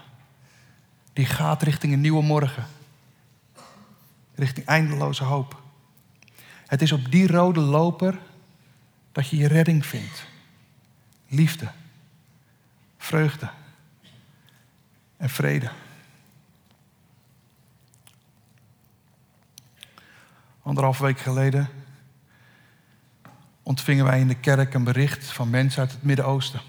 Die 1.13 1.25
gaat 1.25 1.63
richting 1.63 1.93
een 1.93 2.01
nieuwe 2.01 2.23
morgen. 2.23 2.65
Richting 4.35 4.65
eindeloze 4.65 5.23
hoop. 5.23 5.61
Het 6.65 6.81
is 6.81 6.91
op 6.91 7.11
die 7.11 7.27
rode 7.27 7.59
loper 7.59 8.19
dat 9.11 9.29
je 9.29 9.37
je 9.37 9.47
redding 9.47 9.85
vindt. 9.85 10.25
Liefde, 11.27 11.71
vreugde 12.97 13.49
en 15.17 15.29
vrede. 15.29 15.71
Anderhalf 20.61 20.97
week 20.97 21.19
geleden 21.19 21.69
ontvingen 23.63 24.05
wij 24.05 24.19
in 24.19 24.27
de 24.27 24.35
kerk 24.35 24.73
een 24.73 24.83
bericht 24.83 25.25
van 25.25 25.49
mensen 25.49 25.81
uit 25.81 25.91
het 25.91 26.03
Midden-Oosten. 26.03 26.61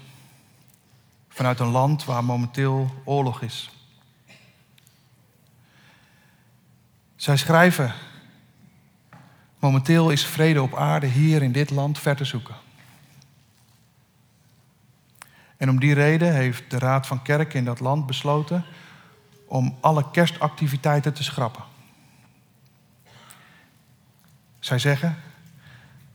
Vanuit 1.29 1.59
een 1.59 1.67
land 1.67 2.05
waar 2.05 2.23
momenteel 2.23 3.01
oorlog 3.05 3.41
is. 3.41 3.69
Zij 7.15 7.37
schrijven 7.37 7.93
Momenteel 9.63 10.09
is 10.09 10.25
vrede 10.25 10.61
op 10.61 10.75
aarde 10.75 11.07
hier 11.07 11.41
in 11.41 11.51
dit 11.51 11.69
land 11.69 11.99
ver 11.99 12.15
te 12.15 12.25
zoeken. 12.25 12.55
En 15.57 15.69
om 15.69 15.79
die 15.79 15.93
reden 15.93 16.33
heeft 16.33 16.69
de 16.69 16.79
Raad 16.79 17.07
van 17.07 17.21
Kerken 17.21 17.59
in 17.59 17.65
dat 17.65 17.79
land 17.79 18.05
besloten 18.05 18.65
om 19.47 19.77
alle 19.81 20.11
kerstactiviteiten 20.11 21.13
te 21.13 21.23
schrappen. 21.23 21.63
Zij 24.59 24.79
zeggen, 24.79 25.17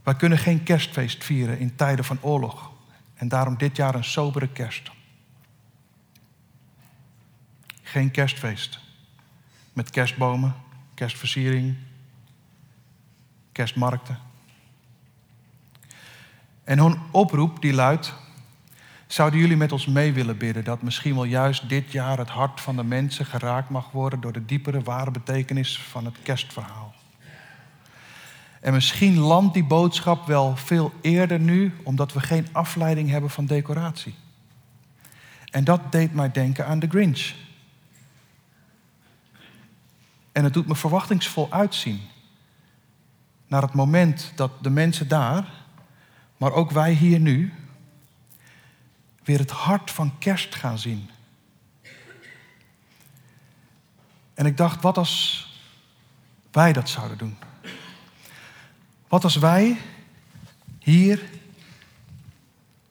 wij 0.09 0.17
kunnen 0.17 0.39
geen 0.39 0.63
kerstfeest 0.63 1.25
vieren 1.25 1.59
in 1.59 1.77
tijden 1.77 2.05
van 2.05 2.19
oorlog 2.21 2.71
en 3.15 3.29
daarom 3.29 3.59
dit 3.59 3.77
jaar 3.77 3.95
een 3.95 4.05
sobere 4.05 4.49
kerst. 4.49 4.91
Geen 7.83 8.11
kerstfeest 8.11 8.81
met 9.73 9.91
kerstbomen, 9.91 10.55
kerstversiering, 10.95 11.77
kerstmarkten. 13.53 14.19
En 16.65 16.79
hun 16.79 16.99
oproep 17.11 17.63
die 17.63 17.73
luidt, 17.73 18.15
zouden 19.07 19.41
jullie 19.41 19.57
met 19.57 19.73
ons 19.73 19.87
mee 19.87 20.13
willen 20.13 20.39
bidden 20.39 20.65
dat 20.65 20.83
misschien 20.83 21.15
wel 21.15 21.25
juist 21.25 21.69
dit 21.69 21.93
jaar 21.93 22.19
het 22.19 22.31
hart 22.31 22.61
van 22.61 22.77
de 22.77 22.85
mensen 22.85 23.27
geraakt 23.27 23.71
mag 23.71 23.91
worden 23.91 24.21
door 24.21 24.33
de 24.33 24.45
diepere 24.45 24.83
ware 24.83 25.11
betekenis 25.11 25.81
van 25.81 26.05
het 26.05 26.17
kerstverhaal. 26.23 26.88
En 28.61 28.73
misschien 28.73 29.19
landt 29.19 29.55
die 29.55 29.65
boodschap 29.65 30.27
wel 30.27 30.57
veel 30.57 30.93
eerder 31.01 31.39
nu, 31.41 31.75
omdat 31.83 32.13
we 32.13 32.21
geen 32.21 32.49
afleiding 32.53 33.11
hebben 33.11 33.31
van 33.31 33.47
decoratie. 33.47 34.15
En 35.51 35.65
dat 35.65 35.93
deed 35.93 36.15
mij 36.15 36.31
denken 36.31 36.67
aan 36.67 36.79
de 36.79 36.89
Grinch. 36.89 37.35
En 40.33 40.45
het 40.45 40.53
doet 40.53 40.67
me 40.67 40.77
verwachtingsvol 40.77 41.47
uitzien 41.51 42.01
naar 43.47 43.63
het 43.63 43.75
moment 43.75 44.33
dat 44.35 44.51
de 44.63 44.71
mensen 44.71 45.09
daar, 45.09 45.49
maar 46.37 46.53
ook 46.53 46.71
wij 46.71 46.93
hier 46.93 47.21
nu, 47.21 47.53
weer 49.25 49.39
het 49.39 49.51
hart 49.51 49.91
van 49.91 50.19
kerst 50.19 50.55
gaan 50.55 50.79
zien. 50.79 51.11
En 54.35 54.47
ik 54.47 54.57
dacht, 54.57 54.83
wat 54.83 54.99
als 54.99 55.47
wij 56.51 56.73
dat 56.73 56.89
zouden 56.89 57.19
doen? 57.19 57.37
Wat 59.09 59.25
als 59.25 59.37
wij 59.37 59.81
hier 60.79 61.23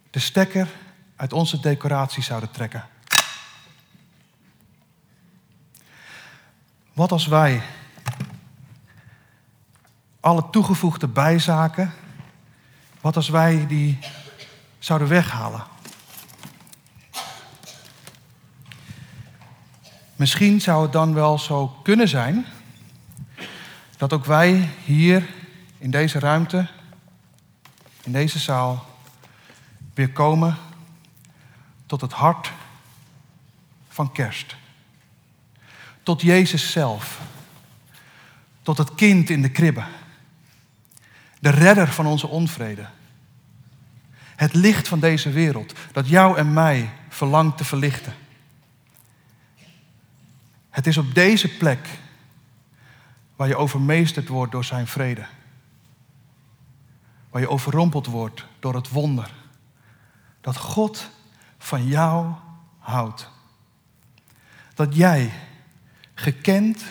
de 0.10 0.20
stekker 0.20 0.68
uit 1.16 1.34
onze 1.34 1.60
decoratie 1.60 2.24
zouden 2.24 2.52
trekken. 2.52 2.86
Wat 6.94 7.12
als 7.12 7.28
wij 7.28 7.62
alle 10.20 10.50
toegevoegde 10.50 11.08
bijzaken, 11.08 11.94
wat 13.02 13.16
als 13.16 13.30
wij 13.30 13.68
die 13.68 14.00
zouden 14.80 15.08
weghalen? 15.08 15.64
Misschien 20.16 20.62
zou 20.62 20.84
het 20.84 20.92
dan 20.92 21.14
wel 21.14 21.40
zo 21.40 21.68
kunnen 21.68 22.08
zijn 22.08 22.46
dat 23.98 24.14
ook 24.14 24.26
wij 24.26 24.70
hier 24.84 25.30
in 25.78 25.92
deze 25.92 26.20
ruimte, 26.20 26.68
in 28.04 28.12
deze 28.12 28.40
zaal, 28.40 28.86
weer 29.94 30.10
komen 30.10 30.58
tot 31.86 32.02
het 32.02 32.14
hart 32.14 32.52
van 33.90 34.12
kerst. 34.12 34.56
Tot 36.04 36.22
Jezus 36.22 36.72
zelf. 36.72 37.20
Tot 38.62 38.78
het 38.78 38.96
kind 38.96 39.30
in 39.30 39.42
de 39.42 39.50
kribbe. 39.50 39.84
De 41.40 41.50
redder 41.50 41.88
van 41.88 42.06
onze 42.06 42.28
onvrede. 42.28 42.88
Het 44.36 44.54
licht 44.54 44.88
van 44.88 45.00
deze 45.00 45.30
wereld 45.30 45.74
dat 45.92 46.08
jou 46.08 46.38
en 46.38 46.54
mij 46.54 46.90
verlangt 47.10 47.58
te 47.58 47.66
verlichten. 47.66 48.14
Het 50.70 50.88
is 50.88 50.98
op 50.98 51.14
deze 51.14 51.58
plek 51.58 51.88
waar 53.36 53.48
je 53.48 53.56
overmeesterd 53.56 54.28
wordt 54.28 54.52
door 54.52 54.66
zijn 54.66 54.88
vrede. 54.88 55.26
Waar 57.30 57.42
je 57.42 57.50
overrompeld 57.50 58.06
wordt 58.06 58.46
door 58.60 58.76
het 58.76 58.90
wonder. 58.90 59.34
Dat 60.42 60.58
God 60.58 61.10
van 61.58 61.88
jou 61.88 62.34
houdt. 62.80 63.30
Dat 64.74 64.96
jij 64.96 65.32
gekend, 66.14 66.84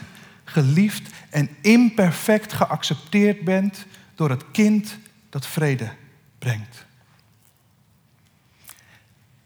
geliefd 0.44 1.14
en 1.30 1.56
imperfect 1.60 2.52
geaccepteerd 2.52 3.44
bent 3.44 3.86
door 4.14 4.30
het 4.30 4.50
kind 4.50 4.98
dat 5.30 5.46
vrede 5.46 5.92
brengt. 6.38 6.86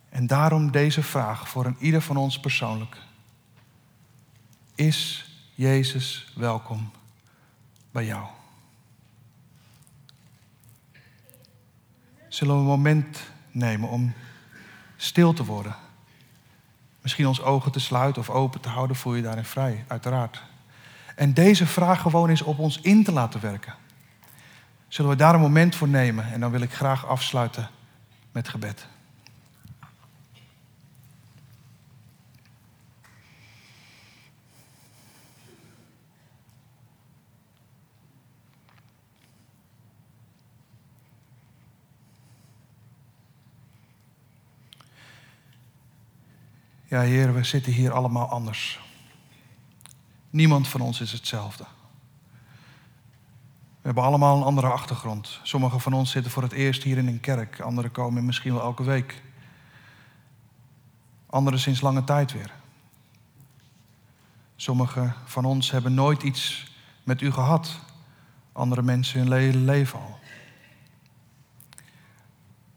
En 0.08 0.26
daarom 0.26 0.70
deze 0.70 1.02
vraag 1.02 1.48
voor 1.48 1.66
een 1.66 1.76
ieder 1.78 2.02
van 2.02 2.16
ons 2.16 2.40
persoonlijk. 2.40 2.96
Is 4.74 5.30
Jezus 5.54 6.32
welkom 6.34 6.90
bij 7.90 8.04
jou? 8.04 8.39
Zullen 12.30 12.54
we 12.54 12.60
een 12.60 12.66
moment 12.66 13.20
nemen 13.50 13.88
om 13.88 14.12
stil 14.96 15.32
te 15.32 15.44
worden? 15.44 15.74
Misschien 17.00 17.26
ons 17.26 17.42
ogen 17.42 17.72
te 17.72 17.80
sluiten 17.80 18.22
of 18.22 18.30
open 18.30 18.60
te 18.60 18.68
houden, 18.68 18.96
voel 18.96 19.14
je 19.14 19.22
daarin 19.22 19.44
vrij, 19.44 19.84
uiteraard. 19.88 20.42
En 21.14 21.34
deze 21.34 21.66
vraag 21.66 22.00
gewoon 22.00 22.28
eens 22.28 22.42
op 22.42 22.58
ons 22.58 22.80
in 22.80 23.04
te 23.04 23.12
laten 23.12 23.40
werken. 23.40 23.74
Zullen 24.88 25.10
we 25.10 25.16
daar 25.16 25.34
een 25.34 25.40
moment 25.40 25.74
voor 25.74 25.88
nemen? 25.88 26.32
En 26.32 26.40
dan 26.40 26.50
wil 26.50 26.60
ik 26.60 26.72
graag 26.72 27.06
afsluiten 27.06 27.68
met 28.32 28.48
gebed. 28.48 28.86
Ja, 46.90 47.00
Heer, 47.00 47.34
we 47.34 47.44
zitten 47.44 47.72
hier 47.72 47.92
allemaal 47.92 48.28
anders. 48.28 48.80
Niemand 50.30 50.68
van 50.68 50.80
ons 50.80 51.00
is 51.00 51.12
hetzelfde. 51.12 51.64
We 53.80 53.86
hebben 53.86 54.02
allemaal 54.02 54.36
een 54.36 54.42
andere 54.42 54.66
achtergrond. 54.66 55.40
Sommigen 55.42 55.80
van 55.80 55.92
ons 55.92 56.10
zitten 56.10 56.32
voor 56.32 56.42
het 56.42 56.52
eerst 56.52 56.82
hier 56.82 56.98
in 56.98 57.06
een 57.06 57.20
kerk, 57.20 57.60
anderen 57.60 57.90
komen 57.90 58.24
misschien 58.24 58.52
wel 58.52 58.62
elke 58.62 58.82
week. 58.82 59.22
Anderen 61.26 61.58
sinds 61.58 61.80
lange 61.80 62.04
tijd 62.04 62.32
weer. 62.32 62.52
Sommigen 64.56 65.14
van 65.24 65.44
ons 65.44 65.70
hebben 65.70 65.94
nooit 65.94 66.22
iets 66.22 66.72
met 67.02 67.20
u 67.20 67.30
gehad, 67.32 67.80
andere 68.52 68.82
mensen 68.82 69.20
hun 69.20 69.32
hele 69.32 69.58
leven 69.58 69.98
al. 69.98 70.18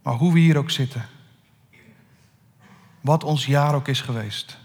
Maar 0.02 0.14
hoe 0.14 0.34
we 0.34 0.40
hier 0.40 0.58
ook 0.58 0.72
zitten, 0.72 1.06
wat 3.04 3.24
ons 3.24 3.46
jaar 3.46 3.76
ook 3.76 3.88
is 3.88 4.02
geweest. 4.02 4.58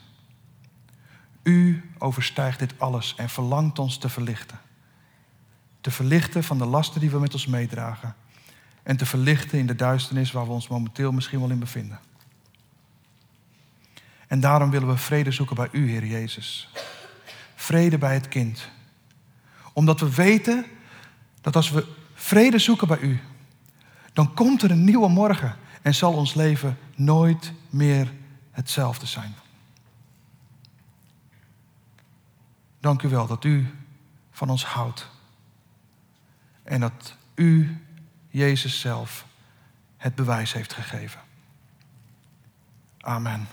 U 1.42 1.90
overstijgt 1.98 2.58
dit 2.58 2.74
alles 2.78 3.14
en 3.16 3.28
verlangt 3.28 3.78
ons 3.78 3.98
te 3.98 4.08
verlichten. 4.08 4.58
Te 5.80 5.90
verlichten 5.90 6.44
van 6.44 6.58
de 6.58 6.64
lasten 6.64 7.00
die 7.00 7.10
we 7.10 7.18
met 7.18 7.32
ons 7.32 7.46
meedragen. 7.46 8.14
En 8.82 8.96
te 8.96 9.06
verlichten 9.06 9.58
in 9.58 9.66
de 9.66 9.74
duisternis 9.74 10.32
waar 10.32 10.46
we 10.46 10.52
ons 10.52 10.68
momenteel 10.68 11.12
misschien 11.12 11.40
wel 11.40 11.50
in 11.50 11.58
bevinden. 11.58 12.00
En 14.26 14.40
daarom 14.40 14.70
willen 14.70 14.88
we 14.88 14.96
vrede 14.96 15.30
zoeken 15.30 15.56
bij 15.56 15.68
U, 15.72 15.90
Heer 15.90 16.06
Jezus. 16.06 16.68
Vrede 17.54 17.98
bij 17.98 18.14
het 18.14 18.28
kind. 18.28 18.68
Omdat 19.72 20.00
we 20.00 20.14
weten 20.14 20.64
dat 21.40 21.56
als 21.56 21.70
we 21.70 21.86
vrede 22.14 22.58
zoeken 22.58 22.88
bij 22.88 22.98
U, 22.98 23.20
dan 24.12 24.34
komt 24.34 24.62
er 24.62 24.70
een 24.70 24.84
nieuwe 24.84 25.08
morgen 25.08 25.56
en 25.82 25.94
zal 25.94 26.12
ons 26.12 26.34
leven 26.34 26.78
nooit 26.94 27.52
meer 27.70 28.12
hetzelfde 28.58 29.06
zijn. 29.06 29.34
Dank 32.80 33.02
u 33.02 33.08
wel 33.08 33.26
dat 33.26 33.44
u 33.44 33.74
van 34.30 34.50
ons 34.50 34.64
houdt. 34.64 35.10
En 36.62 36.80
dat 36.80 37.16
u, 37.34 37.84
Jezus 38.28 38.80
zelf, 38.80 39.26
het 39.96 40.14
bewijs 40.14 40.52
heeft 40.52 40.72
gegeven. 40.72 41.20
Amen. 42.98 43.48